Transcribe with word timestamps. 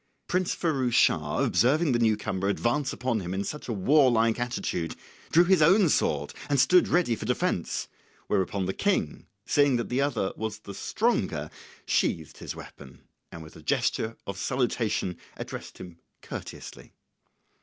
Prince 0.27 0.55
Firouz 0.55 0.95
Schah 0.95 1.43
observing 1.45 1.91
the 1.91 1.99
new 1.99 2.17
comer 2.17 2.47
advance 2.49 2.91
upon 2.91 3.19
him 3.19 3.35
in 3.35 3.45
a 3.67 3.71
warlike 3.71 4.39
attitude, 4.39 4.95
drew 5.29 5.43
his 5.43 5.61
own 5.61 5.89
sword 5.89 6.33
and 6.49 6.59
stood 6.59 6.87
ready 6.87 7.15
for 7.15 7.27
defence; 7.27 7.87
whereupon 8.25 8.65
the 8.65 8.73
King, 8.73 9.27
seeing 9.45 9.75
that 9.75 9.89
the 9.89 10.01
other 10.01 10.33
was 10.35 10.57
the 10.57 10.73
stronger, 10.73 11.51
sheathed 11.85 12.37
his 12.39 12.55
weapon, 12.55 13.01
and 13.31 13.43
with 13.43 13.55
a 13.55 13.61
gesture 13.61 14.17
of 14.25 14.39
salutation 14.39 15.19
addressed 15.37 15.77
him 15.77 15.99
courteously. 16.23 16.93